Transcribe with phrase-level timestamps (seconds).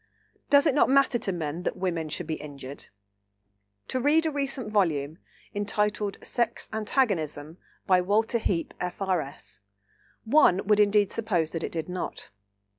[0.49, 2.87] Does it not matter to men that women should be injured?
[3.89, 5.19] To read a recent volume,
[5.53, 9.59] entitled Sex Antagonism, by Walter Heape, F.R.S.,
[10.23, 12.31] one would indeed suppose that it did not.